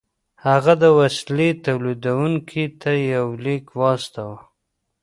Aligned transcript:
هغه 0.45 0.73
د 0.83 0.85
وسيلې 0.99 1.49
توليدوونکي 1.65 2.63
ته 2.81 2.91
يو 3.15 3.27
ليک 3.45 3.65
واستاوه. 3.79 4.39